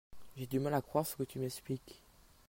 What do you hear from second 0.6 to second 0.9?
à